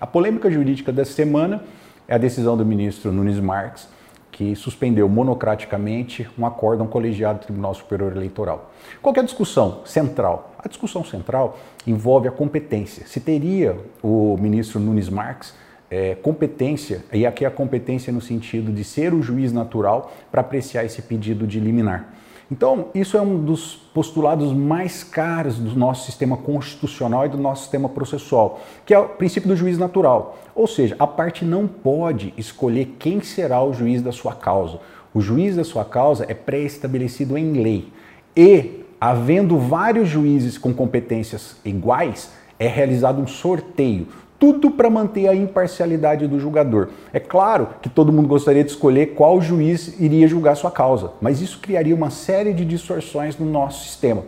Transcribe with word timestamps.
A 0.00 0.06
polêmica 0.06 0.48
jurídica 0.48 0.92
dessa 0.92 1.12
semana 1.12 1.62
é 2.06 2.14
a 2.14 2.18
decisão 2.18 2.56
do 2.56 2.64
ministro 2.64 3.10
Nunes 3.10 3.40
Marques, 3.40 3.88
que 4.30 4.54
suspendeu 4.54 5.08
monocraticamente 5.08 6.28
um 6.38 6.46
acórdão 6.46 6.86
colegiado 6.86 7.40
do 7.40 7.46
Tribunal 7.46 7.74
Superior 7.74 8.16
Eleitoral. 8.16 8.70
Qual 9.02 9.12
é 9.16 9.18
a 9.18 9.24
discussão 9.24 9.80
central? 9.84 10.54
A 10.56 10.68
discussão 10.68 11.04
central 11.04 11.58
envolve 11.84 12.28
a 12.28 12.30
competência. 12.30 13.04
Se 13.08 13.18
teria 13.18 13.76
o 14.00 14.36
ministro 14.40 14.78
Nunes 14.78 15.08
Marques 15.08 15.52
é, 15.90 16.14
competência, 16.14 17.02
e 17.12 17.26
aqui 17.26 17.44
a 17.44 17.50
competência 17.50 18.12
no 18.12 18.20
sentido 18.20 18.70
de 18.70 18.84
ser 18.84 19.12
o 19.12 19.20
juiz 19.20 19.52
natural 19.52 20.12
para 20.30 20.42
apreciar 20.42 20.84
esse 20.84 21.02
pedido 21.02 21.44
de 21.44 21.58
liminar. 21.58 22.14
Então, 22.50 22.86
isso 22.94 23.16
é 23.16 23.20
um 23.20 23.44
dos 23.44 23.74
postulados 23.92 24.54
mais 24.54 25.04
caros 25.04 25.58
do 25.58 25.78
nosso 25.78 26.06
sistema 26.06 26.34
constitucional 26.36 27.26
e 27.26 27.28
do 27.28 27.36
nosso 27.36 27.62
sistema 27.62 27.90
processual, 27.90 28.60
que 28.86 28.94
é 28.94 28.98
o 28.98 29.10
princípio 29.10 29.48
do 29.48 29.56
juiz 29.56 29.76
natural. 29.76 30.38
Ou 30.54 30.66
seja, 30.66 30.96
a 30.98 31.06
parte 31.06 31.44
não 31.44 31.66
pode 31.66 32.32
escolher 32.38 32.96
quem 32.98 33.20
será 33.20 33.62
o 33.62 33.74
juiz 33.74 34.00
da 34.00 34.12
sua 34.12 34.34
causa. 34.34 34.80
O 35.12 35.20
juiz 35.20 35.56
da 35.56 35.64
sua 35.64 35.84
causa 35.84 36.24
é 36.26 36.32
pré-estabelecido 36.32 37.36
em 37.36 37.52
lei. 37.52 37.92
E, 38.34 38.84
havendo 38.98 39.58
vários 39.58 40.08
juízes 40.08 40.56
com 40.56 40.72
competências 40.72 41.56
iguais, 41.64 42.32
é 42.58 42.66
realizado 42.66 43.20
um 43.20 43.26
sorteio 43.26 44.08
tudo 44.38 44.70
para 44.70 44.88
manter 44.88 45.28
a 45.28 45.34
imparcialidade 45.34 46.26
do 46.28 46.38
julgador. 46.38 46.88
É 47.12 47.18
claro 47.18 47.68
que 47.82 47.88
todo 47.88 48.12
mundo 48.12 48.28
gostaria 48.28 48.62
de 48.62 48.70
escolher 48.70 49.14
qual 49.14 49.40
juiz 49.40 50.00
iria 50.00 50.28
julgar 50.28 50.56
sua 50.56 50.70
causa, 50.70 51.12
mas 51.20 51.40
isso 51.40 51.58
criaria 51.60 51.94
uma 51.94 52.10
série 52.10 52.52
de 52.52 52.64
distorções 52.64 53.36
no 53.36 53.46
nosso 53.46 53.84
sistema. 53.84 54.22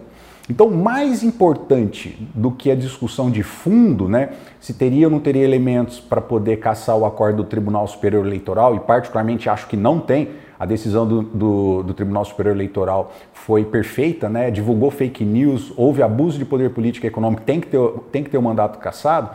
Então, 0.48 0.68
mais 0.68 1.23
importante 1.23 2.28
do 2.34 2.51
que 2.51 2.73
a 2.73 2.74
discussão 2.74 3.30
de 3.30 3.41
fundo, 3.41 4.09
né, 4.09 4.30
se 4.59 4.74
teria 4.74 5.06
ou 5.06 5.10
não 5.12 5.20
teria 5.20 5.45
elementos 5.45 6.01
para 6.01 6.20
poder 6.20 6.56
caçar 6.56 6.96
o 6.96 7.06
acordo 7.06 7.45
do 7.45 7.45
Tribunal 7.45 7.87
Superior 7.87 8.27
Eleitoral, 8.27 8.74
e 8.74 8.80
particularmente 8.80 9.48
acho 9.48 9.68
que 9.68 9.77
não 9.77 10.01
tem, 10.01 10.30
a 10.59 10.66
decisão 10.66 11.06
do, 11.06 11.23
do, 11.23 11.82
do, 11.84 11.95
Tribunal 11.95 12.24
Superior 12.24 12.56
Eleitoral 12.56 13.12
foi 13.32 13.65
perfeita, 13.65 14.29
né, 14.29 14.51
divulgou 14.51 14.90
fake 14.90 15.24
news, 15.24 15.73
houve 15.77 16.02
abuso 16.02 16.37
de 16.37 16.45
poder 16.45 16.71
político 16.71 17.06
e 17.06 17.09
econômico, 17.09 17.43
tem 17.43 17.60
que 17.60 17.68
ter, 17.68 17.79
tem 18.10 18.24
que 18.24 18.29
ter 18.29 18.37
o 18.37 18.43
mandato 18.43 18.80
caçado 18.80 19.30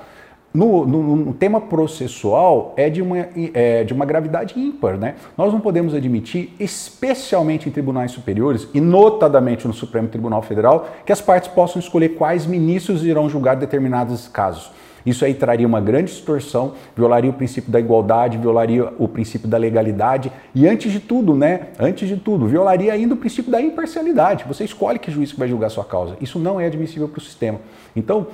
no, 0.55 0.85
no, 0.85 1.15
no, 1.17 1.33
tema 1.33 1.59
processual 1.59 2.73
é 2.77 2.89
de, 2.89 3.01
uma, 3.01 3.27
é 3.53 3.83
de 3.83 3.93
uma 3.93 4.05
gravidade 4.05 4.57
ímpar. 4.57 4.97
Né? 4.97 5.15
Nós 5.37 5.51
não 5.51 5.59
podemos 5.59 5.93
admitir, 5.93 6.53
especialmente 6.59 7.67
em 7.67 7.71
tribunais 7.71 8.11
superiores 8.11 8.67
e 8.73 8.79
notadamente 8.79 9.67
no 9.67 9.73
Supremo 9.73 10.07
Tribunal 10.07 10.41
Federal, 10.41 10.87
que 11.05 11.11
as 11.11 11.19
partes 11.19 11.49
possam 11.49 11.79
escolher 11.79 12.09
quais 12.09 12.45
ministros 12.45 13.03
irão 13.03 13.29
julgar 13.29 13.55
determinados 13.55 14.27
casos. 14.27 14.71
Isso 15.05 15.23
aí 15.23 15.35
traria 15.35 15.67
uma 15.67 15.79
grande 15.79 16.11
distorção, 16.11 16.73
violaria 16.95 17.29
o 17.29 17.33
princípio 17.33 17.71
da 17.71 17.79
igualdade, 17.79 18.39
violaria 18.39 18.91
o 18.97 19.07
princípio 19.07 19.47
da 19.47 19.57
legalidade 19.57 20.31
e, 20.53 20.67
antes 20.67 20.91
de 20.91 20.99
tudo, 20.99 21.35
né? 21.35 21.67
Antes 21.77 22.07
de 22.09 22.17
tudo, 22.17 22.47
violaria 22.47 22.91
ainda 22.91 23.13
o 23.13 23.17
princípio 23.17 23.51
da 23.51 23.61
imparcialidade. 23.61 24.45
Você 24.47 24.63
escolhe 24.63 24.97
que 24.97 25.11
juiz 25.11 25.31
que 25.31 25.37
vai 25.37 25.47
julgar 25.47 25.69
sua 25.69 25.85
causa. 25.85 26.17
Isso 26.19 26.39
não 26.39 26.59
é 26.59 26.65
admissível 26.65 27.07
para 27.07 27.19
o 27.19 27.21
sistema. 27.21 27.59
Então, 27.95 28.27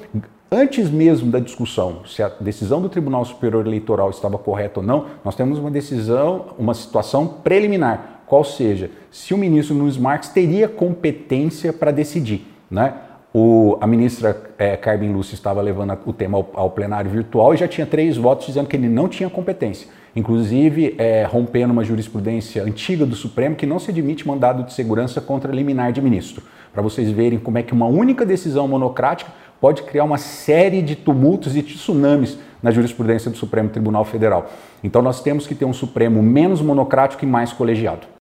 Antes 0.54 0.90
mesmo 0.90 1.32
da 1.32 1.40
discussão 1.40 2.02
se 2.06 2.22
a 2.22 2.28
decisão 2.28 2.82
do 2.82 2.90
Tribunal 2.90 3.24
Superior 3.24 3.66
Eleitoral 3.66 4.10
estava 4.10 4.38
correta 4.38 4.82
ou 4.82 4.86
não, 4.86 5.06
nós 5.24 5.34
temos 5.34 5.58
uma 5.58 5.72
decisão, 5.72 6.48
uma 6.60 6.74
situação 6.74 7.26
preliminar, 7.26 8.24
qual 8.28 8.44
seja, 8.44 8.92
se 9.10 9.34
o 9.34 9.38
ministro 9.38 9.74
Nunes 9.74 9.96
Marques 9.96 10.28
teria 10.28 10.68
competência 10.68 11.72
para 11.72 11.90
decidir. 11.90 12.46
Né? 12.70 12.94
O, 13.34 13.78
a 13.80 13.88
ministra 13.88 14.52
é, 14.58 14.76
Carmen 14.76 15.14
Lúcia 15.14 15.36
estava 15.36 15.62
levando 15.62 15.98
o 16.06 16.12
tema 16.12 16.38
ao, 16.38 16.50
ao, 16.54 16.70
plenário 16.72 17.10
virtual 17.10 17.54
e 17.54 17.58
já 17.58 17.66
tinha 17.66 17.88
três 17.88 18.18
votos 18.18 18.48
dizendo 18.48 18.68
que 18.68 18.76
ele 18.76 18.90
não 18.90 19.08
tinha 19.08 19.30
competência. 19.30 19.88
Inclusive, 20.14 20.96
é, 20.98 21.24
rompendo 21.24 21.72
uma 21.72 21.86
jurisprudência 21.86 22.62
antiga 22.62 23.06
do 23.06 23.16
Supremo 23.16 23.56
que 23.56 23.66
não 23.66 23.80
se 23.80 23.90
admite 23.90 24.28
mandado 24.28 24.64
de 24.64 24.74
segurança 24.74 25.22
contra 25.22 25.50
liminar 25.50 25.94
de 25.94 26.02
ministro. 26.02 26.44
Para 26.74 26.82
vocês 26.82 27.10
verem 27.10 27.40
como 27.40 27.58
é 27.58 27.64
que 27.64 27.72
uma 27.72 27.86
única 27.86 28.26
decisão 28.26 28.68
monocrática 28.68 29.32
pode 29.62 29.84
criar 29.84 30.04
uma 30.04 30.18
série 30.18 30.82
de 30.82 30.96
tumultos 30.96 31.56
e 31.56 31.62
tsunamis 31.62 32.38
na 32.62 32.72
jurisprudência 32.72 33.30
do 33.30 33.38
Supremo 33.38 33.70
Tribunal 33.70 34.04
Federal. 34.04 34.52
Então 34.84 35.02
nós 35.02 35.22
temos 35.22 35.46
que 35.48 35.56
ter 35.56 35.66
um 35.66 35.74
Supremo 35.74 36.22
menos 36.22 36.62
monocrático 36.62 37.24
e 37.24 37.28
mais 37.28 37.54
colegiado. 37.54 38.21